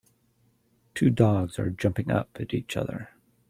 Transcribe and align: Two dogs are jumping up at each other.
Two 0.95 1.11
dogs 1.11 1.59
are 1.59 1.69
jumping 1.69 2.09
up 2.09 2.35
at 2.39 2.55
each 2.55 2.75
other. 2.75 3.09